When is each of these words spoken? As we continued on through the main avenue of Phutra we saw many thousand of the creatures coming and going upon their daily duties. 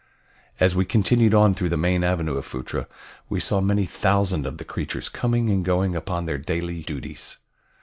As 0.59 0.75
we 0.75 0.83
continued 0.83 1.35
on 1.35 1.53
through 1.53 1.69
the 1.69 1.77
main 1.77 2.03
avenue 2.03 2.35
of 2.35 2.45
Phutra 2.47 2.87
we 3.29 3.39
saw 3.39 3.61
many 3.61 3.85
thousand 3.85 4.47
of 4.47 4.57
the 4.57 4.65
creatures 4.65 5.09
coming 5.09 5.51
and 5.51 5.63
going 5.63 5.95
upon 5.95 6.25
their 6.25 6.39
daily 6.39 6.81
duties. 6.81 7.37